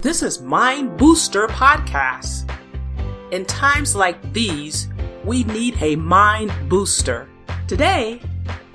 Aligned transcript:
This 0.00 0.22
is 0.22 0.40
Mind 0.40 0.96
Booster 0.96 1.48
Podcast. 1.48 2.48
In 3.32 3.44
times 3.44 3.96
like 3.96 4.32
these, 4.32 4.86
we 5.24 5.42
need 5.42 5.76
a 5.82 5.96
mind 5.96 6.52
booster. 6.68 7.28
Today, 7.66 8.20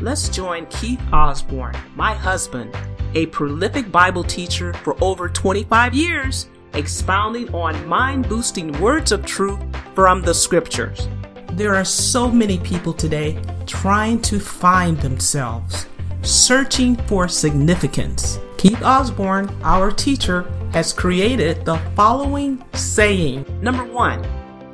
let's 0.01 0.27
join 0.27 0.65
Keith 0.65 0.99
Osborne, 1.13 1.77
my 1.95 2.13
husband, 2.13 2.75
a 3.15 3.27
prolific 3.27 3.89
Bible 3.89 4.25
teacher 4.25 4.73
for 4.73 5.01
over 5.01 5.29
25 5.29 5.93
years, 5.93 6.49
expounding 6.73 7.47
on 7.55 7.87
mind 7.87 8.27
boosting 8.27 8.77
words 8.81 9.13
of 9.13 9.25
truth 9.25 9.61
from 9.95 10.23
the 10.23 10.33
scriptures. 10.33 11.07
There 11.53 11.73
are 11.73 11.85
so 11.85 12.29
many 12.29 12.59
people 12.59 12.91
today 12.91 13.41
trying 13.65 14.21
to 14.23 14.41
find 14.41 14.97
themselves, 14.97 15.85
searching 16.21 16.97
for 17.07 17.29
significance. 17.29 18.39
Keith 18.57 18.83
Osborne, 18.83 19.49
our 19.63 19.89
teacher, 19.89 20.45
has 20.73 20.91
created 20.91 21.63
the 21.65 21.77
following 21.95 22.63
saying 22.73 23.45
Number 23.61 23.85
one, 23.85 24.25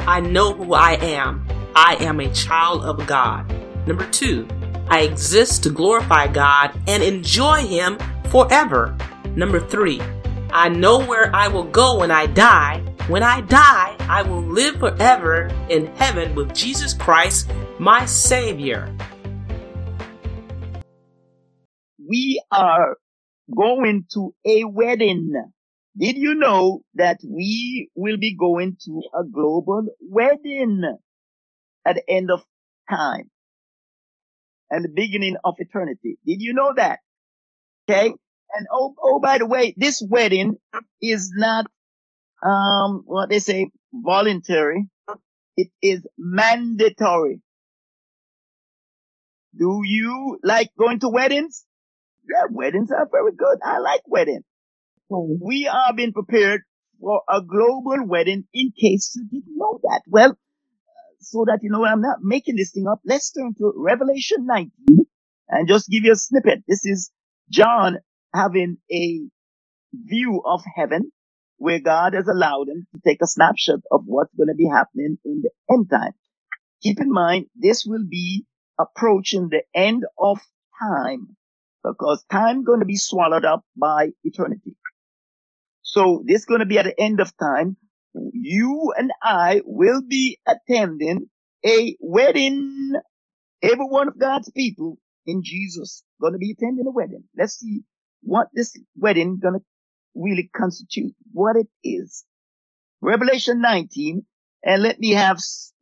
I 0.08 0.22
know 0.22 0.54
who 0.54 0.74
I 0.74 0.94
am. 0.94 1.46
I 1.76 1.98
am 2.00 2.20
a 2.22 2.34
child 2.34 2.84
of 2.84 3.06
God. 3.06 3.46
Number 3.86 4.10
two, 4.10 4.48
I 4.88 5.02
exist 5.02 5.62
to 5.64 5.70
glorify 5.70 6.28
God 6.28 6.72
and 6.88 7.04
enjoy 7.04 7.68
Him 7.68 8.00
forever. 8.30 8.98
Number 9.36 9.60
three, 9.60 10.02
I 10.52 10.70
know 10.70 11.06
where 11.06 11.36
I 11.36 11.48
will 11.48 11.66
go 11.66 12.00
when 12.00 12.12
I 12.12 12.26
die. 12.28 12.80
When 13.08 13.22
I 13.22 13.42
die, 13.42 13.96
I 14.00 14.22
will 14.22 14.42
live 14.42 14.78
forever 14.80 15.50
in 15.70 15.88
heaven 15.98 16.34
with 16.34 16.56
Jesus 16.56 16.94
Christ, 16.94 17.52
my 17.78 18.06
Savior. 18.06 18.96
We 22.10 22.42
are 22.52 22.98
going 23.56 24.06
to 24.14 24.34
a 24.46 24.64
wedding. 24.64 25.34
Did 26.00 26.18
you 26.18 26.36
know 26.36 26.82
that 26.96 27.20
we 27.28 27.90
will 27.96 28.18
be 28.18 28.36
going 28.36 28.78
to 28.86 29.02
a 29.14 29.24
global 29.26 29.86
wedding 30.02 30.84
at 31.86 31.96
the 31.96 32.10
end 32.10 32.32
of 32.32 32.44
time 32.90 33.30
and 34.72 34.86
the 34.86 34.90
beginning 34.90 35.36
of 35.44 35.56
eternity? 35.60 36.18
Did 36.26 36.42
you 36.42 36.54
know 36.54 36.74
that? 36.76 37.00
Okay. 37.90 38.08
And 38.54 38.68
oh, 38.72 38.96
oh, 39.04 39.20
by 39.20 39.40
the 39.40 39.46
way, 39.46 39.74
this 39.78 40.02
wedding 40.08 40.58
is 41.02 41.32
not, 41.36 41.68
um, 42.44 43.04
what 43.06 43.30
they 43.30 43.40
say, 43.40 43.70
voluntary. 43.94 44.88
It 45.58 45.70
is 45.82 46.06
mandatory. 46.18 47.42
Do 49.58 49.82
you 49.84 50.40
like 50.44 50.70
going 50.80 51.00
to 51.02 51.10
weddings? 51.10 51.66
Yeah, 52.30 52.48
weddings 52.50 52.92
are 52.92 53.08
very 53.12 53.34
good. 53.34 53.58
I 53.64 53.80
like 53.80 54.02
weddings. 54.08 54.44
We 55.10 55.68
are 55.68 55.94
being 55.96 56.14
prepared 56.14 56.62
for 57.02 57.22
a 57.30 57.42
global 57.42 58.06
wedding 58.06 58.46
in 58.54 58.72
case 58.80 59.14
you 59.16 59.26
didn't 59.26 59.58
know 59.58 59.80
that. 59.84 60.02
Well, 60.08 60.32
uh, 60.32 60.36
so 61.20 61.46
that 61.48 61.60
you 61.64 61.70
know 61.72 61.86
I'm 61.86 62.02
not 62.02 62.18
making 62.22 62.56
this 62.56 62.72
thing 62.72 62.88
up, 62.88 63.00
let's 63.06 63.32
turn 63.32 63.54
to 63.58 63.74
Revelation 63.76 64.46
19 64.46 64.72
and 65.50 65.68
just 65.68 65.90
give 65.90 66.04
you 66.04 66.12
a 66.12 66.16
snippet. 66.16 66.64
This 66.68 66.86
is 66.86 67.12
John 67.50 67.98
having 68.34 68.78
a 68.92 69.22
view 69.94 70.42
of 70.46 70.62
heaven 70.76 71.12
where 71.58 71.80
God 71.80 72.14
has 72.14 72.28
allowed 72.28 72.70
him 72.70 72.88
to 72.94 73.02
take 73.06 73.22
a 73.22 73.28
snapshot 73.28 73.80
of 73.92 74.04
what's 74.06 74.34
going 74.36 74.48
to 74.48 74.56
be 74.56 74.68
happening 74.68 75.18
in 75.26 75.42
the 75.44 75.52
end 75.74 75.90
time. 75.90 76.14
Keep 76.82 77.02
in 77.02 77.12
mind, 77.12 77.48
this 77.56 77.84
will 77.86 78.06
be 78.10 78.46
approaching 78.80 79.50
the 79.50 79.64
end 79.74 80.06
of 80.18 80.40
time 80.82 81.36
because 81.84 82.24
time 82.32 82.64
going 82.64 82.80
to 82.80 82.86
be 82.86 82.96
swallowed 82.96 83.46
up 83.46 83.64
by 83.76 84.10
eternity. 84.24 84.76
So 85.92 86.24
this 86.24 86.42
is 86.42 86.46
going 86.46 86.60
to 86.60 86.68
be 86.68 86.78
at 86.78 86.86
the 86.86 87.02
end 87.02 87.20
of 87.20 87.36
time. 87.38 87.76
You 88.14 88.94
and 88.96 89.12
I 89.24 89.62
will 89.66 90.04
be 90.08 90.38
attending 90.46 91.32
a 91.66 91.96
wedding. 92.00 92.94
Every 93.64 93.86
one 93.86 94.08
of 94.08 94.20
God's 94.20 94.52
people 94.52 95.00
in 95.26 95.42
Jesus 95.44 96.04
going 96.22 96.34
to 96.34 96.38
be 96.38 96.52
attending 96.52 96.86
a 96.86 96.92
wedding. 96.92 97.24
Let's 97.36 97.58
see 97.58 97.82
what 98.22 98.50
this 98.54 98.78
wedding 98.96 99.40
going 99.42 99.56
to 99.56 99.66
really 100.14 100.52
constitute, 100.56 101.16
what 101.34 101.56
it 101.56 101.68
is. 101.84 102.24
Revelation 103.02 103.60
19, 103.60 104.26
and 104.64 104.84
let 104.84 105.00
me 105.00 105.12
have, 105.12 105.40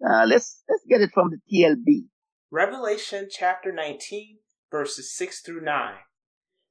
uh, 0.07 0.25
let's, 0.25 0.63
let's 0.69 0.83
get 0.87 1.01
it 1.01 1.11
from 1.13 1.31
the 1.31 1.39
TLB. 1.51 2.05
Revelation 2.49 3.27
chapter 3.29 3.73
19, 3.73 4.37
verses 4.71 5.13
6 5.13 5.41
through 5.41 5.61
9. 5.61 5.95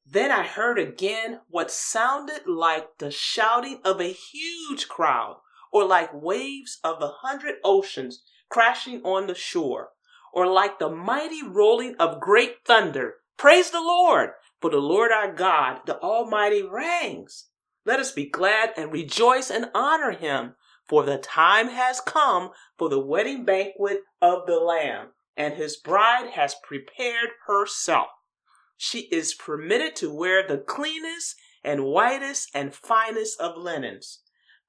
Then 0.08 0.30
I 0.30 0.44
heard 0.44 0.78
again 0.78 1.40
what 1.48 1.68
sounded 1.68 2.46
like 2.46 2.98
the 2.98 3.10
shouting 3.10 3.80
of 3.84 4.00
a 4.00 4.12
huge 4.12 4.86
crowd, 4.86 5.40
or 5.72 5.84
like 5.84 6.10
waves 6.14 6.78
of 6.84 7.02
a 7.02 7.08
hundred 7.22 7.56
oceans 7.64 8.22
crashing 8.48 9.02
on 9.02 9.26
the 9.26 9.34
shore, 9.34 9.90
or 10.32 10.46
like 10.46 10.78
the 10.78 10.88
mighty 10.88 11.42
rolling 11.42 11.96
of 11.96 12.20
great 12.20 12.64
thunder. 12.64 13.16
Praise 13.36 13.70
the 13.70 13.80
Lord, 13.80 14.30
for 14.60 14.70
the 14.70 14.78
Lord 14.78 15.10
our 15.10 15.32
God, 15.32 15.80
the 15.86 15.98
Almighty 15.98 16.62
reigns. 16.62 17.48
Let 17.84 17.98
us 17.98 18.12
be 18.12 18.26
glad 18.26 18.74
and 18.76 18.92
rejoice 18.92 19.50
and 19.50 19.72
honor 19.74 20.12
him, 20.12 20.54
for 20.88 21.02
the 21.02 21.18
time 21.18 21.68
has 21.70 22.00
come 22.00 22.52
for 22.78 22.88
the 22.88 23.00
wedding 23.00 23.44
banquet 23.44 24.04
of 24.22 24.46
the 24.46 24.60
Lamb, 24.60 25.14
and 25.36 25.54
his 25.54 25.76
bride 25.76 26.30
has 26.30 26.54
prepared 26.62 27.30
herself 27.48 28.06
she 28.76 29.00
is 29.12 29.34
permitted 29.34 29.96
to 29.96 30.12
wear 30.12 30.46
the 30.46 30.58
cleanest 30.58 31.36
and 31.64 31.84
whitest 31.84 32.50
and 32.54 32.74
finest 32.74 33.40
of 33.40 33.56
linens. 33.56 34.20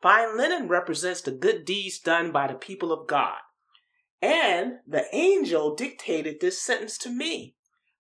Fine 0.02 0.38
linen 0.38 0.68
represents 0.68 1.22
the 1.22 1.32
good 1.32 1.66
deeds 1.66 2.00
done 2.00 2.32
by 2.32 2.48
the 2.48 2.54
people 2.54 2.92
of 2.92 3.08
God. 3.08 3.38
And 4.22 4.80
the 4.88 5.06
angel 5.14 5.76
dictated 5.76 6.40
this 6.40 6.62
sentence 6.62 6.98
to 7.00 7.10
me 7.10 7.56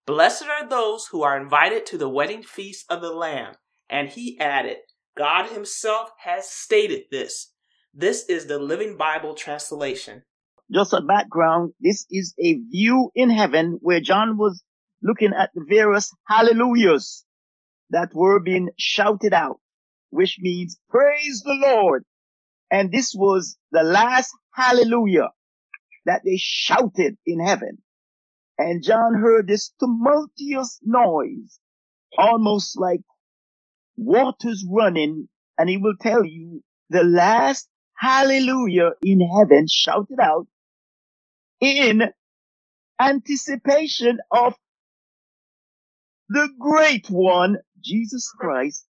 Blessed 0.07 0.45
are 0.45 0.67
those 0.67 1.07
who 1.07 1.21
are 1.21 1.39
invited 1.39 1.85
to 1.87 1.97
the 1.97 2.07
wedding 2.07 2.41
feast 2.41 2.85
of 2.89 3.01
the 3.01 3.11
Lamb. 3.11 3.55
And 3.89 4.07
he 4.07 4.39
added, 4.39 4.77
God 5.17 5.49
himself 5.49 6.11
has 6.19 6.49
stated 6.49 7.03
this. 7.11 7.51
This 7.93 8.23
is 8.29 8.45
the 8.45 8.57
Living 8.57 8.95
Bible 8.95 9.35
translation. 9.35 10.23
Just 10.71 10.93
a 10.93 11.01
background, 11.01 11.73
this 11.81 12.05
is 12.09 12.33
a 12.39 12.53
view 12.53 13.11
in 13.15 13.29
heaven 13.29 13.79
where 13.81 13.99
John 13.99 14.37
was 14.37 14.63
looking 15.01 15.33
at 15.37 15.51
the 15.53 15.65
various 15.67 16.13
hallelujahs 16.27 17.25
that 17.91 18.13
were 18.13 18.39
being 18.39 18.69
shouted 18.77 19.33
out, 19.33 19.59
which 20.09 20.37
means 20.39 20.79
praise 20.89 21.41
the 21.43 21.53
Lord. 21.53 22.03
And 22.71 22.91
this 22.91 23.13
was 23.15 23.57
the 23.71 23.83
last 23.83 24.31
hallelujah 24.53 25.29
that 26.05 26.21
they 26.25 26.37
shouted 26.37 27.17
in 27.25 27.39
heaven. 27.39 27.79
And 28.57 28.83
John 28.83 29.15
heard 29.15 29.47
this 29.47 29.71
tumultuous 29.79 30.79
noise, 30.83 31.59
almost 32.17 32.79
like 32.79 33.01
waters 33.97 34.65
running. 34.69 35.29
And 35.57 35.69
he 35.69 35.77
will 35.77 35.95
tell 36.01 36.25
you 36.25 36.63
the 36.89 37.03
last 37.03 37.67
hallelujah 37.97 38.91
in 39.03 39.21
heaven 39.21 39.67
shouted 39.69 40.19
out 40.21 40.47
in 41.59 42.03
anticipation 42.99 44.19
of 44.31 44.55
the 46.29 46.49
great 46.59 47.09
one, 47.09 47.57
Jesus 47.83 48.31
Christ, 48.37 48.85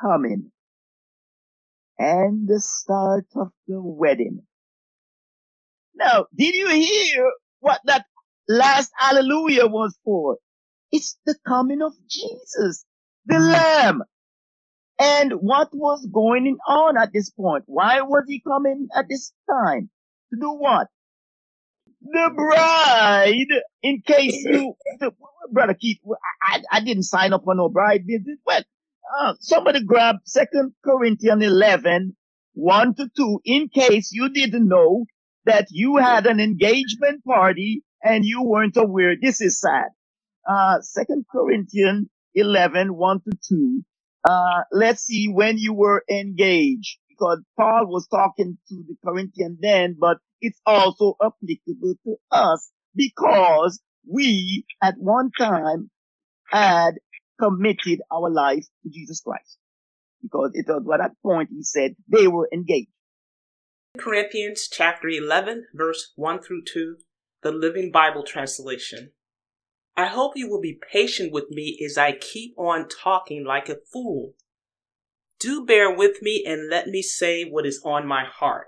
coming. 0.00 0.50
And 1.98 2.46
the 2.46 2.60
start 2.60 3.26
of 3.34 3.48
the 3.66 3.80
wedding. 3.82 4.42
Now, 5.94 6.26
did 6.36 6.54
you 6.54 6.68
hear 6.68 7.32
what 7.58 7.80
that 7.84 8.06
last 8.48 8.92
hallelujah 8.96 9.66
was 9.66 9.98
for? 10.04 10.38
It's 10.92 11.18
the 11.26 11.36
coming 11.46 11.82
of 11.82 11.92
Jesus, 12.08 12.84
the 13.26 13.34
mm. 13.34 13.52
Lamb. 13.52 14.02
And 15.00 15.32
what 15.34 15.68
was 15.72 16.06
going 16.06 16.56
on 16.66 16.96
at 16.96 17.12
this 17.12 17.30
point? 17.30 17.64
Why 17.66 18.00
was 18.00 18.24
he 18.26 18.40
coming 18.40 18.88
at 18.94 19.06
this 19.08 19.32
time? 19.50 19.90
To 20.32 20.40
do 20.40 20.52
what? 20.52 20.88
The 22.12 22.30
bride, 22.36 23.62
in 23.82 24.02
case 24.06 24.36
you, 24.44 24.74
brother 25.52 25.74
Keith, 25.74 25.98
I, 26.42 26.62
I 26.72 26.80
didn't 26.80 27.04
sign 27.04 27.32
up 27.34 27.44
for 27.44 27.54
no 27.54 27.68
bride 27.70 28.04
visit. 28.06 28.38
Well, 28.46 28.62
uh, 29.20 29.34
somebody 29.40 29.84
grab 29.84 30.16
Second 30.24 30.74
Corinthians 30.84 31.44
11, 31.44 32.16
1 32.54 32.94
to 32.96 33.10
2, 33.16 33.40
in 33.46 33.68
case 33.70 34.10
you 34.12 34.30
didn't 34.30 34.68
know 34.68 35.06
that 35.46 35.68
you 35.70 35.96
had 35.98 36.26
an 36.26 36.40
engagement 36.40 37.24
party 37.24 37.82
and 38.04 38.24
you 38.24 38.42
weren't 38.44 38.76
aware. 38.78 39.14
This 39.20 39.40
is 39.40 39.60
sad. 39.60 39.88
Uh, 40.48 40.80
Second 40.82 41.26
Corinthians 41.32 42.08
11, 42.34 42.94
1 42.96 43.20
to 43.22 43.38
2. 43.48 43.84
Uh, 44.28 44.62
let's 44.72 45.02
see 45.02 45.28
when 45.28 45.58
you 45.58 45.74
were 45.74 46.04
engaged 46.10 46.98
because 47.10 47.40
Paul 47.58 47.86
was 47.88 48.08
talking 48.08 48.58
to 48.68 48.76
the 48.88 48.96
Corinthians 49.04 49.58
then, 49.60 49.96
but 50.00 50.18
it's 50.40 50.60
also 50.66 51.16
applicable 51.22 51.94
to 52.04 52.16
us 52.30 52.70
because 52.94 53.80
we 54.10 54.64
at 54.82 54.94
one 54.98 55.30
time 55.38 55.90
had 56.50 56.94
committed 57.40 58.00
our 58.12 58.30
life 58.30 58.64
to 58.82 58.90
Jesus 58.90 59.20
Christ. 59.20 59.58
because 60.22 60.50
it 60.54 60.66
was 60.68 60.82
at 60.92 60.98
that 60.98 61.12
point 61.22 61.50
he 61.50 61.62
said 61.62 61.94
they 62.08 62.26
were 62.26 62.48
engaged. 62.52 62.90
Corinthians 63.98 64.68
chapter 64.70 65.08
11, 65.08 65.66
verse 65.74 66.12
1 66.16 66.42
through 66.42 66.62
2, 66.64 66.96
the 67.42 67.50
Living 67.50 67.90
Bible 67.90 68.22
translation. 68.22 69.12
I 69.96 70.06
hope 70.06 70.32
you 70.36 70.48
will 70.48 70.60
be 70.60 70.78
patient 70.92 71.32
with 71.32 71.50
me 71.50 71.78
as 71.84 71.98
I 71.98 72.12
keep 72.12 72.54
on 72.56 72.88
talking 72.88 73.44
like 73.44 73.68
a 73.68 73.78
fool. 73.92 74.34
Do 75.40 75.64
bear 75.64 75.92
with 75.92 76.22
me 76.22 76.44
and 76.46 76.68
let 76.68 76.86
me 76.88 77.02
say 77.02 77.44
what 77.44 77.66
is 77.66 77.82
on 77.84 78.06
my 78.06 78.24
heart. 78.24 78.66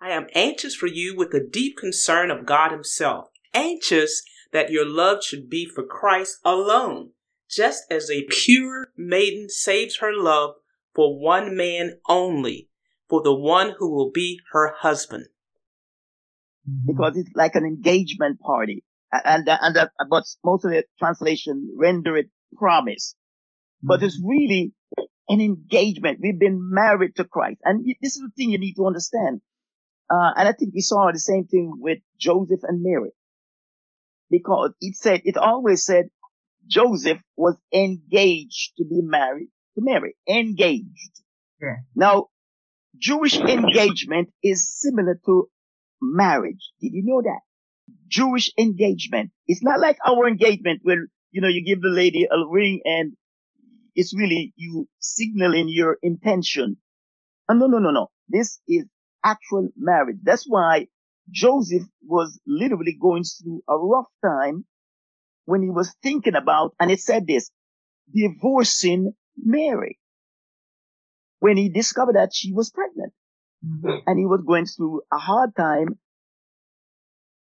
I 0.00 0.10
am 0.10 0.26
anxious 0.34 0.74
for 0.74 0.86
you 0.86 1.16
with 1.16 1.30
the 1.30 1.40
deep 1.40 1.76
concern 1.76 2.30
of 2.30 2.46
God 2.46 2.70
Himself, 2.70 3.28
anxious 3.54 4.22
that 4.52 4.70
your 4.70 4.86
love 4.86 5.24
should 5.24 5.48
be 5.48 5.66
for 5.66 5.84
Christ 5.84 6.38
alone, 6.44 7.10
just 7.50 7.84
as 7.90 8.10
a 8.10 8.26
pure 8.28 8.88
maiden 8.96 9.48
saves 9.48 9.98
her 9.98 10.12
love 10.12 10.56
for 10.94 11.18
one 11.18 11.56
man 11.56 11.98
only, 12.08 12.68
for 13.08 13.22
the 13.22 13.34
one 13.34 13.74
who 13.78 13.94
will 13.94 14.10
be 14.10 14.40
her 14.52 14.74
husband. 14.78 15.26
Because 16.86 17.16
it's 17.16 17.30
like 17.34 17.54
an 17.54 17.64
engagement 17.64 18.40
party. 18.40 18.82
And, 19.12 19.48
and, 19.48 19.76
and 19.76 19.90
but 20.10 20.24
most 20.44 20.64
of 20.64 20.72
the 20.72 20.84
translation 20.98 21.74
render 21.78 22.16
it 22.16 22.26
promise. 22.56 23.14
But 23.82 24.02
it's 24.02 24.18
mm-hmm. 24.18 24.28
really 24.28 24.72
an 25.28 25.40
engagement. 25.40 26.18
We've 26.20 26.38
been 26.38 26.70
married 26.72 27.16
to 27.16 27.24
Christ. 27.24 27.60
And 27.64 27.84
this 28.02 28.16
is 28.16 28.22
the 28.22 28.30
thing 28.36 28.50
you 28.50 28.58
need 28.58 28.74
to 28.74 28.86
understand. 28.86 29.42
Uh, 30.08 30.32
and 30.36 30.48
I 30.48 30.52
think 30.52 30.74
we 30.74 30.80
saw 30.80 31.10
the 31.12 31.18
same 31.18 31.46
thing 31.46 31.72
with 31.78 31.98
Joseph 32.18 32.60
and 32.62 32.82
Mary. 32.82 33.10
Because 34.30 34.72
it 34.80 34.96
said, 34.96 35.22
it 35.24 35.36
always 35.36 35.84
said 35.84 36.06
Joseph 36.66 37.18
was 37.36 37.56
engaged 37.72 38.72
to 38.78 38.84
be 38.84 39.00
married 39.02 39.48
to 39.76 39.84
Mary. 39.84 40.16
Engaged. 40.28 41.22
Yeah. 41.60 41.76
Now, 41.94 42.26
Jewish 42.98 43.36
engagement 43.38 44.30
is 44.42 44.70
similar 44.70 45.20
to 45.26 45.48
marriage. 46.00 46.70
Did 46.80 46.92
you 46.92 47.02
know 47.04 47.22
that? 47.22 47.40
Jewish 48.08 48.52
engagement. 48.58 49.30
It's 49.46 49.62
not 49.62 49.80
like 49.80 49.98
our 50.06 50.26
engagement 50.26 50.80
where, 50.82 51.06
you 51.30 51.40
know, 51.40 51.48
you 51.48 51.64
give 51.64 51.82
the 51.82 51.88
lady 51.88 52.24
a 52.24 52.48
ring 52.48 52.80
and 52.84 53.12
it's 53.94 54.16
really 54.16 54.52
you 54.56 54.88
signaling 54.98 55.68
your 55.68 55.98
intention. 56.02 56.76
Uh, 57.48 57.54
no, 57.54 57.66
no, 57.66 57.78
no, 57.78 57.90
no. 57.90 58.08
This 58.28 58.60
is 58.68 58.84
actual 59.26 59.68
marriage. 59.76 60.18
That's 60.22 60.44
why 60.46 60.86
Joseph 61.30 61.82
was 62.06 62.38
literally 62.46 62.96
going 63.00 63.24
through 63.24 63.62
a 63.68 63.76
rough 63.76 64.06
time 64.24 64.64
when 65.44 65.62
he 65.62 65.70
was 65.70 65.94
thinking 66.02 66.36
about, 66.36 66.74
and 66.78 66.90
it 66.90 67.00
said 67.00 67.26
this, 67.26 67.50
divorcing 68.14 69.12
Mary. 69.36 69.98
When 71.40 71.56
he 71.56 71.68
discovered 71.68 72.16
that 72.16 72.30
she 72.32 72.52
was 72.52 72.70
pregnant. 72.70 73.12
Mm-hmm. 73.64 73.98
And 74.06 74.18
he 74.18 74.26
was 74.26 74.42
going 74.46 74.66
through 74.66 75.02
a 75.12 75.18
hard 75.18 75.56
time 75.56 75.98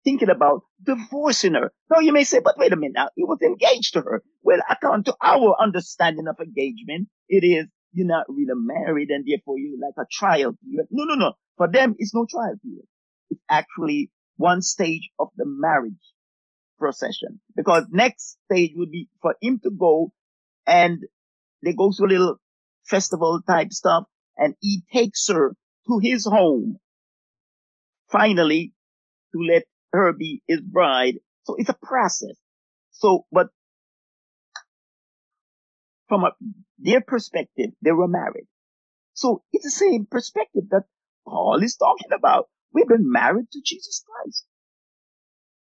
thinking 0.04 0.30
about 0.30 0.62
divorcing 0.84 1.54
her. 1.54 1.72
Now 1.90 2.00
you 2.00 2.12
may 2.12 2.24
say, 2.24 2.40
but 2.40 2.58
wait 2.58 2.74
a 2.74 2.76
minute 2.76 2.94
now, 2.96 3.10
he 3.16 3.24
was 3.24 3.40
engaged 3.42 3.94
to 3.94 4.02
her. 4.02 4.24
Well, 4.44 4.60
according 4.70 5.06
to 5.06 5.16
our 5.22 5.56
understanding 5.60 6.28
of 6.28 6.38
engagement, 6.40 7.08
it 7.30 7.44
is 7.46 7.68
you're 7.94 8.08
not 8.08 8.26
really 8.30 8.54
married 8.56 9.10
and 9.10 9.26
therefore 9.28 9.58
you're 9.58 9.80
like 9.80 9.96
a 9.98 10.08
trial 10.12 10.56
period. 10.64 10.88
No, 10.92 11.04
no, 11.04 11.16
no. 11.16 11.34
For 11.58 11.68
them, 11.70 11.96
it's 11.98 12.14
no 12.14 12.26
trial 12.30 12.56
period. 12.64 12.86
It's 13.30 13.42
actually 13.50 14.12
one 14.38 14.62
stage 14.62 15.10
of 15.20 15.30
the 15.38 15.46
marriage 15.46 15.94
procession 16.80 17.40
because 17.56 17.86
next 17.92 18.38
stage 18.46 18.72
would 18.76 18.92
be 18.92 19.08
for 19.22 19.36
him 19.42 19.60
to 19.64 19.70
go 19.70 20.12
and 20.66 21.00
they 21.64 21.74
go 21.74 21.92
to 21.92 22.04
a 22.04 22.08
little 22.08 22.38
festival 22.86 23.40
type 23.48 23.72
stuff 23.72 24.06
and 24.38 24.56
he 24.60 24.84
takes 24.92 25.28
her 25.28 25.56
to 25.88 26.00
his 26.00 26.26
home 26.26 26.78
finally 28.10 28.74
to 29.34 29.42
let 29.42 29.64
her 29.94 30.14
be 30.14 30.42
his 30.48 30.62
bride. 30.62 31.16
So 31.44 31.56
it's 31.58 31.70
a 31.70 31.78
process. 31.82 32.36
So, 32.92 33.26
but 33.32 33.48
from 36.12 36.26
a, 36.26 36.32
their 36.78 37.00
perspective, 37.00 37.72
they 37.82 37.94
were 37.94 38.08
married. 38.08 38.48
So 39.14 39.44
it's 39.54 39.64
the 39.64 39.72
same 39.72 40.06
perspective 40.10 40.64
that 40.72 40.84
Paul 41.26 41.62
is 41.64 41.78
talking 41.78 42.12
about. 42.14 42.50
We've 42.74 42.88
been 42.88 43.10
married 43.10 43.46
to 43.52 43.62
Jesus 43.64 44.04
Christ. 44.06 44.46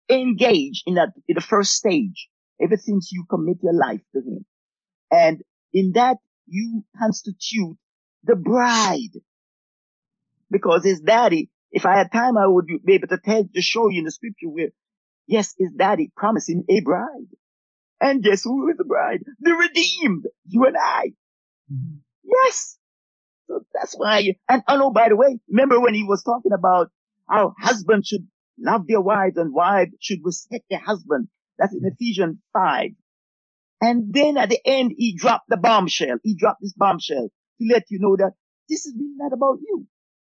Engage 0.08 0.82
in 0.87 0.94
that, 0.94 1.10
in 1.28 1.34
the 1.34 1.42
first 1.42 1.72
stage, 1.72 2.28
ever 2.62 2.78
since 2.78 3.10
you 3.12 3.25
commit 3.28 3.58
your 3.62 3.75
life 3.75 4.00
to 4.14 4.20
Him. 4.20 4.46
And 5.10 5.42
in 5.75 5.92
that, 5.92 6.16
you 6.46 6.84
constitute 6.98 7.76
the 8.25 8.37
bride. 8.37 9.20
Because 10.50 10.84
his 10.84 11.00
daddy 11.00 11.50
if 11.72 11.87
I 11.87 11.96
had 11.96 12.12
time, 12.12 12.37
I 12.37 12.46
would 12.46 12.66
be 12.84 12.94
able 12.94 13.08
to 13.08 13.19
tell, 13.19 13.44
to 13.44 13.62
show 13.62 13.88
you 13.88 14.00
in 14.00 14.04
the 14.04 14.10
scripture 14.10 14.48
where, 14.48 14.70
yes, 15.26 15.54
his 15.58 15.70
daddy 15.72 16.10
promised 16.16 16.50
him 16.50 16.64
a 16.69 16.81
bride. 16.81 17.28
And 18.00 18.23
guess 18.23 18.44
who 18.44 18.69
is 18.70 18.76
the 18.79 18.85
bride? 18.85 19.23
The 19.41 19.52
redeemed. 19.55 20.26
You 20.47 20.67
and 20.67 20.76
I. 20.79 21.12
Mm-hmm. 21.73 21.97
Yes. 22.25 22.79
So 23.49 23.61
that's 23.75 23.94
why. 23.94 24.37
And 24.49 24.62
oh 24.69 24.91
by 24.93 25.08
the 25.11 25.17
way, 25.17 25.38
remember 25.49 25.81
when 25.81 25.94
he 25.94 26.05
was 26.05 26.23
talking 26.23 26.52
about 26.52 26.91
how 27.29 27.55
husbands 27.61 28.08
should 28.08 28.26
love 28.58 28.87
their 28.87 29.00
wives 29.00 29.37
and 29.37 29.52
wives 29.55 29.93
should 30.00 30.20
respect 30.25 30.64
their 30.70 30.81
husband. 30.81 31.29
That's 31.58 31.75
in 31.75 31.82
Ephesians 31.85 32.38
5. 32.55 32.91
And 33.82 34.12
then 34.14 34.37
at 34.38 34.50
the 34.50 34.61
end, 34.64 34.93
he 34.97 35.17
dropped 35.17 35.49
the 35.49 35.56
bombshell. 35.56 36.19
He 36.23 36.35
dropped 36.37 36.62
this 36.62 36.75
bombshell 36.75 37.29
to 37.31 37.69
let 37.73 37.85
you 37.91 37.99
know 38.00 38.17
that 38.17 38.32
this 38.69 38.87
is 38.87 38.94
really 38.97 39.14
not 39.17 39.32
about 39.32 39.58
you. 39.62 39.87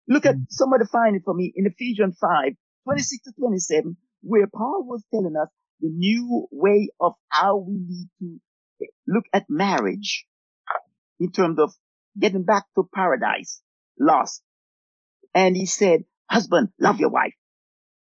Look 0.07 0.25
at 0.25 0.35
some 0.49 0.73
of 0.73 0.79
the 0.79 0.87
findings 0.87 1.23
for 1.25 1.33
me 1.33 1.53
in 1.55 1.67
Ephesians 1.67 2.17
5, 2.19 2.53
26 2.85 3.23
to 3.25 3.31
27, 3.39 3.97
where 4.23 4.47
Paul 4.47 4.85
was 4.87 5.03
telling 5.13 5.35
us 5.37 5.49
the 5.81 5.89
new 5.89 6.47
way 6.51 6.89
of 6.99 7.13
how 7.29 7.57
we 7.57 7.73
need 7.77 8.09
to 8.19 8.87
look 9.07 9.25
at 9.33 9.45
marriage 9.49 10.25
in 11.19 11.31
terms 11.31 11.59
of 11.59 11.73
getting 12.19 12.43
back 12.43 12.63
to 12.75 12.87
paradise 12.93 13.61
lost. 13.99 14.41
And 15.33 15.55
he 15.55 15.65
said, 15.65 16.03
husband, 16.29 16.69
love 16.79 16.99
your 16.99 17.09
wife. 17.09 17.33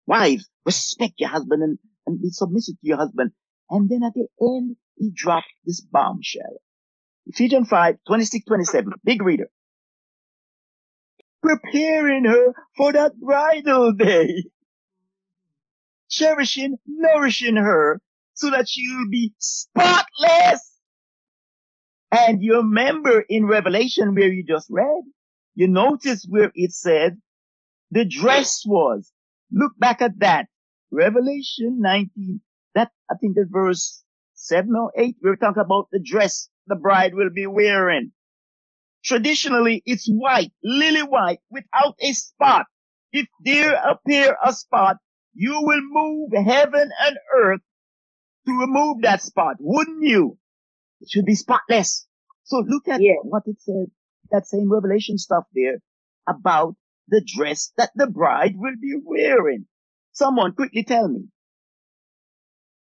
Wives, 0.07 0.49
respect 0.65 1.15
your 1.19 1.31
husband 1.31 1.63
and, 1.63 1.79
and 2.07 2.21
be 2.21 2.31
submissive 2.31 2.75
to 2.81 2.87
your 2.87 2.99
husband. 2.99 3.33
And 3.71 3.89
then 3.89 4.03
at 4.05 4.15
the 4.15 4.27
end, 4.41 4.77
he 4.97 5.11
dropped 5.15 5.47
this 5.65 5.81
bombshell. 5.81 6.61
Ephesians 7.27 7.69
5, 7.69 7.97
26, 8.07 8.45
27. 8.45 8.93
Big 9.05 9.23
reader 9.23 9.51
preparing 11.47 12.25
her 12.25 12.53
for 12.77 12.93
that 12.93 13.19
bridal 13.19 13.93
day. 13.97 14.45
Cherishing, 16.11 16.77
nourishing 16.87 17.57
her 17.57 18.01
so 18.35 18.51
that 18.51 18.69
she'll 18.69 19.09
be 19.11 19.33
spotless. 19.39 20.73
And 22.13 22.43
you 22.43 22.57
remember 22.57 23.25
in 23.29 23.47
Revelation 23.47 24.15
where 24.15 24.29
you 24.29 24.45
just 24.45 24.69
read, 24.71 25.03
you 25.55 25.69
notice 25.69 26.27
where 26.29 26.53
it 26.55 26.73
said 26.73 27.19
the 27.91 28.05
dress 28.05 28.63
was. 28.67 29.11
Look 29.51 29.73
back 29.79 30.03
at 30.03 30.19
that. 30.21 30.47
Revelation 30.91 31.81
19. 31.81 32.41
That, 32.75 32.91
I 33.11 33.15
think 33.21 33.37
that's 33.37 33.49
verse 33.51 34.03
7 34.35 34.71
or 34.77 34.93
8. 34.97 35.17
We're 35.23 35.37
talking 35.37 35.63
about 35.63 35.89
the 35.91 36.01
dress 36.01 36.49
the 36.67 36.77
bride 36.77 37.15
will 37.15 37.31
be 37.31 37.47
wearing. 37.47 38.13
Traditionally, 39.05 39.83
it's 39.87 40.09
white, 40.09 40.53
lily 40.65 41.03
white, 41.03 41.39
without 41.51 41.95
a 42.01 42.13
spot. 42.13 42.67
If 43.13 43.29
there 43.45 43.75
appear 43.75 44.37
a 44.45 44.53
spot, 44.53 44.97
you 45.37 45.61
will 45.61 45.83
move 45.83 46.31
heaven 46.33 46.91
and 46.99 47.17
earth 47.37 47.61
to 48.47 48.53
remove 48.59 49.03
that 49.03 49.23
spot, 49.23 49.57
wouldn't 49.61 50.03
you? 50.03 50.39
It 51.01 51.11
should 51.11 51.27
be 51.27 51.35
spotless. 51.35 52.07
So 52.45 52.65
look 52.67 52.89
at 52.89 53.03
yeah. 53.03 53.17
what 53.23 53.43
it 53.47 53.57
said, 53.61 53.91
that 54.31 54.47
same 54.47 54.73
revelation 54.73 55.19
stuff 55.19 55.45
there 55.55 55.79
about 56.27 56.75
the 57.09 57.23
dress 57.37 57.73
that 57.77 57.91
the 57.95 58.07
bride 58.07 58.55
will 58.57 58.77
be 58.81 58.95
wearing. 59.05 59.67
Someone 60.13 60.55
quickly 60.55 60.85
tell 60.85 61.09
me. 61.09 61.27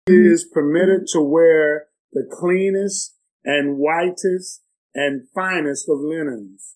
Is 0.08 0.48
permitted 0.54 1.08
to 1.14 1.22
wear 1.22 1.88
the 2.14 2.26
cleanest 2.32 3.16
and 3.44 3.78
whitest 3.78 4.62
and 4.94 5.28
finest 5.34 5.90
of 5.90 5.98
linens. 6.00 6.76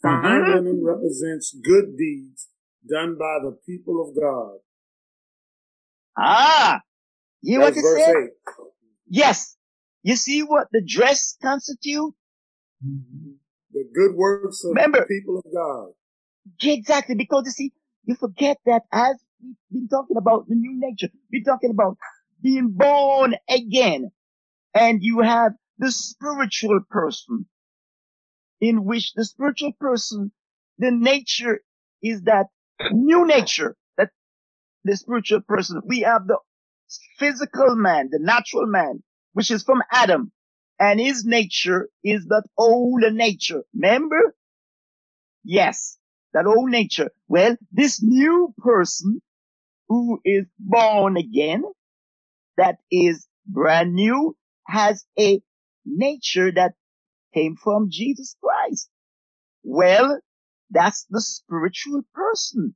Fine 0.00 0.22
mm-hmm. 0.22 0.52
linen 0.52 0.84
represents 0.84 1.56
good 1.64 1.96
deeds 1.96 2.48
done 2.88 3.16
by 3.18 3.38
the 3.42 3.58
people 3.66 4.06
of 4.06 4.14
God. 4.14 4.58
Ah, 6.18 6.80
you 7.42 7.60
what 7.60 7.74
it 7.76 7.84
said? 7.84 8.16
Eight. 8.16 8.30
Yes. 9.08 9.56
You 10.02 10.16
see 10.16 10.42
what 10.42 10.68
the 10.72 10.82
dress 10.86 11.36
constitute? 11.42 12.14
Mm-hmm. 12.86 13.32
The 13.72 13.84
good 13.94 14.14
works 14.16 14.64
of 14.64 14.70
Remember, 14.70 15.00
the 15.00 15.06
people 15.06 15.38
of 15.38 15.44
God. 15.54 15.90
Exactly, 16.62 17.14
because 17.16 17.44
you 17.46 17.52
see, 17.52 17.72
you 18.04 18.16
forget 18.16 18.58
that 18.66 18.82
as 18.92 19.16
we've 19.42 19.56
been 19.70 19.88
talking 19.88 20.16
about 20.16 20.48
the 20.48 20.54
new 20.56 20.74
nature, 20.80 21.08
we're 21.32 21.44
talking 21.44 21.70
about 21.70 21.98
being 22.42 22.70
born 22.70 23.36
again. 23.48 24.10
And 24.74 25.02
you 25.02 25.20
have 25.20 25.52
the 25.78 25.92
spiritual 25.92 26.80
person. 26.90 27.46
in 28.60 28.84
which 28.84 29.12
the 29.14 29.24
spiritual 29.24 29.72
person, 29.80 30.32
the 30.78 30.90
nature 30.92 31.60
is 32.02 32.22
that 32.22 32.46
new 32.92 33.26
nature 33.26 33.76
the 34.84 34.96
spiritual 34.96 35.40
person, 35.42 35.82
we 35.86 36.00
have 36.00 36.26
the 36.26 36.38
physical 37.18 37.76
man, 37.76 38.08
the 38.10 38.18
natural 38.20 38.66
man, 38.66 39.02
which 39.34 39.50
is 39.50 39.62
from 39.62 39.82
Adam 39.92 40.32
and 40.78 41.00
his 41.00 41.24
nature 41.24 41.88
is 42.04 42.26
that 42.26 42.44
old 42.56 43.02
nature. 43.12 43.62
Remember? 43.74 44.34
Yes, 45.44 45.98
that 46.32 46.46
old 46.46 46.70
nature. 46.70 47.10
Well, 47.28 47.56
this 47.72 48.02
new 48.02 48.54
person 48.58 49.20
who 49.88 50.20
is 50.24 50.46
born 50.58 51.16
again, 51.16 51.64
that 52.56 52.78
is 52.90 53.26
brand 53.46 53.94
new, 53.94 54.36
has 54.66 55.04
a 55.18 55.40
nature 55.84 56.52
that 56.52 56.74
came 57.34 57.56
from 57.56 57.90
Jesus 57.90 58.36
Christ. 58.42 58.90
Well, 59.64 60.20
that's 60.70 61.06
the 61.10 61.20
spiritual 61.20 62.02
person. 62.14 62.74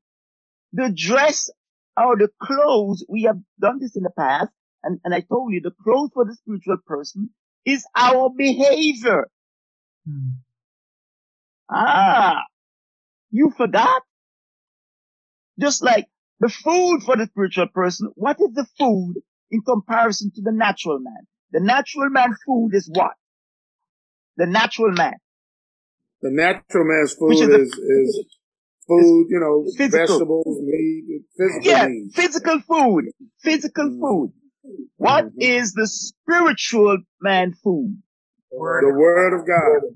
The 0.72 0.92
dress 0.94 1.50
or 1.96 2.16
the 2.16 2.28
clothes, 2.40 3.04
we 3.08 3.22
have 3.22 3.38
done 3.60 3.78
this 3.80 3.96
in 3.96 4.02
the 4.02 4.10
past, 4.10 4.50
and, 4.82 5.00
and 5.04 5.14
I 5.14 5.20
told 5.20 5.52
you 5.52 5.60
the 5.60 5.72
clothes 5.82 6.10
for 6.14 6.24
the 6.24 6.34
spiritual 6.34 6.78
person 6.86 7.30
is 7.64 7.84
our 7.96 8.30
behavior. 8.30 9.28
Hmm. 10.06 10.30
Ah, 11.70 12.42
you 13.30 13.52
forgot? 13.56 14.02
Just 15.58 15.82
like 15.82 16.06
the 16.40 16.48
food 16.48 17.02
for 17.04 17.16
the 17.16 17.26
spiritual 17.26 17.68
person, 17.68 18.10
what 18.14 18.38
is 18.40 18.52
the 18.54 18.66
food 18.78 19.14
in 19.50 19.62
comparison 19.62 20.32
to 20.34 20.42
the 20.42 20.52
natural 20.52 20.98
man? 20.98 21.26
The 21.52 21.60
natural 21.60 22.10
man 22.10 22.34
food 22.46 22.70
is 22.72 22.90
what? 22.92 23.12
The 24.36 24.46
natural 24.46 24.92
man. 24.92 25.14
The 26.22 26.30
natural 26.30 26.84
man's 26.84 27.14
food 27.14 27.32
is, 27.32 27.72
is, 27.72 27.78
is 27.78 28.24
food, 28.86 29.26
you 29.28 29.40
know, 29.40 29.64
physical. 29.76 30.18
vegetables, 30.18 30.60
meat, 30.62 31.11
physical 31.36 31.70
Yeah, 31.70 31.88
physical 32.14 32.60
food. 32.60 33.04
Physical 33.40 33.90
mm. 33.90 34.00
food. 34.00 34.32
What 34.96 35.26
mm-hmm. 35.26 35.40
is 35.40 35.72
the 35.72 35.86
spiritual 35.86 36.98
man 37.20 37.54
food? 37.54 38.02
Word 38.50 38.84
the 38.84 38.94
word 38.98 39.40
of 39.40 39.46
God. 39.46 39.88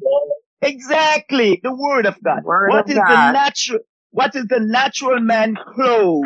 Exactly, 0.63 1.61
the 1.63 1.75
word 1.75 2.07
of 2.07 2.17
God. 2.23 2.43
Word 2.43 2.71
what 2.71 2.85
of 2.85 2.91
is 2.91 2.97
God. 2.97 3.09
the 3.09 3.33
natural? 3.33 3.79
What 4.11 4.35
is 4.35 4.47
the 4.47 4.61
natural 4.61 5.21
man 5.21 5.57
clothes? 5.57 6.25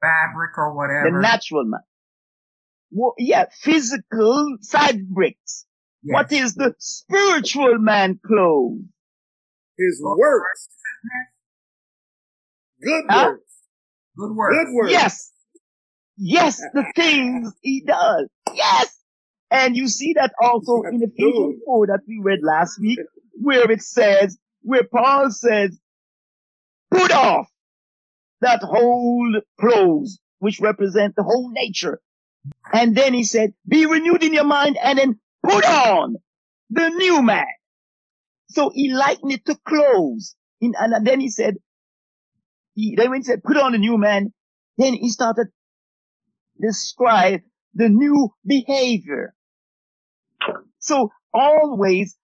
Fabric 0.00 0.56
or 0.56 0.74
whatever. 0.74 1.10
The 1.10 1.20
natural 1.20 1.64
man. 1.64 1.80
Well, 2.90 3.14
yeah, 3.18 3.44
physical 3.60 4.56
fabrics. 4.70 5.66
Yes. 6.02 6.14
What 6.14 6.32
is 6.32 6.54
the 6.54 6.74
spiritual 6.78 7.78
man 7.78 8.18
clothes? 8.24 8.80
His 9.76 10.00
works. 10.02 10.68
Good 12.82 13.04
huh? 13.08 13.26
works. 13.30 13.52
Good 14.16 14.36
works. 14.36 14.56
Good 14.56 14.74
works. 14.74 14.92
Yes. 14.92 15.32
Yes, 16.16 16.60
the 16.74 16.84
things 16.96 17.52
he 17.62 17.82
does. 17.86 18.28
Yes. 18.52 18.94
And 19.50 19.76
you 19.76 19.88
see 19.88 20.14
that 20.14 20.32
also 20.40 20.82
in 20.82 21.02
Ephesians 21.02 21.62
4 21.64 21.86
that 21.86 22.00
we 22.06 22.18
read 22.20 22.40
last 22.42 22.80
week, 22.80 22.98
where 23.40 23.70
it 23.70 23.82
says, 23.82 24.36
where 24.62 24.84
Paul 24.84 25.30
says, 25.30 25.78
put 26.90 27.12
off 27.12 27.46
that 28.40 28.62
whole 28.62 29.40
clothes, 29.60 30.18
which 30.38 30.60
represent 30.60 31.14
the 31.16 31.22
whole 31.22 31.50
nature. 31.50 32.00
And 32.72 32.96
then 32.96 33.14
he 33.14 33.24
said, 33.24 33.54
be 33.66 33.86
renewed 33.86 34.22
in 34.22 34.34
your 34.34 34.44
mind 34.44 34.76
and 34.82 34.98
then 34.98 35.20
put 35.42 35.64
on 35.64 36.16
the 36.70 36.88
new 36.88 37.22
man. 37.22 37.46
So 38.48 38.70
he 38.74 38.92
likened 38.92 39.32
it 39.32 39.44
to 39.46 39.56
clothes. 39.66 40.34
In, 40.60 40.74
and 40.78 41.06
then 41.06 41.20
he 41.20 41.30
said, 41.30 41.56
he, 42.78 42.94
then 42.96 43.10
when 43.10 43.20
he 43.20 43.24
said, 43.24 43.42
put 43.42 43.56
on 43.56 43.72
the 43.72 43.78
new 43.78 43.98
man, 43.98 44.32
then 44.76 44.94
he 44.94 45.10
started 45.10 45.48
describe 46.60 47.40
the 47.74 47.88
new 47.88 48.30
behavior. 48.46 49.34
So 50.78 51.10
always 51.34 52.16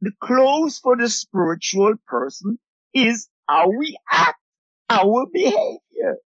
the 0.00 0.12
clothes 0.22 0.78
for 0.78 0.96
the 0.96 1.08
spiritual 1.08 1.94
person 2.06 2.58
is 2.94 3.28
how 3.48 3.68
we 3.70 3.98
act, 4.10 4.38
our 4.88 5.26
behavior. 5.32 6.16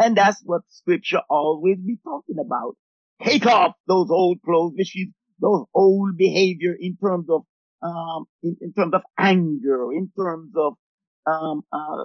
And 0.00 0.16
that's 0.16 0.42
what 0.44 0.62
scripture 0.68 1.22
always 1.30 1.78
be 1.78 1.98
talking 2.02 2.38
about. 2.38 2.76
Take 3.22 3.46
off 3.46 3.74
those 3.86 4.10
old 4.10 4.38
clothes, 4.44 4.74
which 4.76 4.96
is 4.96 5.08
those 5.40 5.64
old 5.74 6.16
behavior 6.16 6.76
in 6.78 6.96
terms 6.96 7.26
of, 7.30 7.42
um, 7.82 8.26
in, 8.42 8.56
in 8.60 8.72
terms 8.72 8.94
of 8.94 9.02
anger, 9.16 9.92
in 9.92 10.10
terms 10.16 10.52
of, 10.56 10.74
um, 11.26 11.62
uh, 11.72 12.04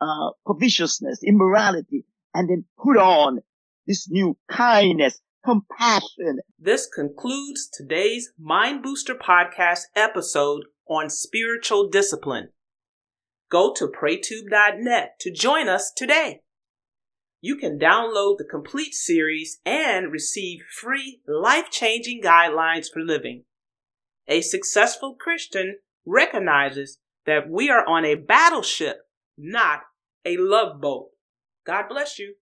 uh, 0.00 0.30
covetousness, 0.46 1.22
immorality, 1.22 2.04
and 2.34 2.48
then 2.48 2.64
put 2.82 2.96
on 2.96 3.40
this 3.86 4.08
new 4.10 4.36
kindness, 4.50 5.20
compassion. 5.44 6.40
This 6.58 6.88
concludes 6.92 7.68
today's 7.72 8.32
Mind 8.38 8.82
Booster 8.82 9.14
podcast 9.14 9.82
episode 9.94 10.64
on 10.88 11.10
spiritual 11.10 11.88
discipline. 11.88 12.48
Go 13.50 13.72
to 13.74 13.86
praytube.net 13.86 15.20
to 15.20 15.32
join 15.32 15.68
us 15.68 15.92
today. 15.94 16.40
You 17.40 17.56
can 17.56 17.78
download 17.78 18.38
the 18.38 18.44
complete 18.44 18.92
series 18.92 19.60
and 19.64 20.10
receive 20.10 20.60
free 20.80 21.20
life 21.28 21.70
changing 21.70 22.22
guidelines 22.22 22.86
for 22.92 23.00
living. 23.00 23.44
A 24.26 24.40
successful 24.40 25.14
Christian 25.14 25.76
recognizes 26.04 26.98
that 27.24 27.48
we 27.48 27.70
are 27.70 27.86
on 27.86 28.04
a 28.04 28.16
battleship, 28.16 29.05
not 29.38 29.82
a 30.24 30.36
love 30.36 30.80
boat. 30.80 31.10
God 31.64 31.88
bless 31.88 32.18
you. 32.18 32.34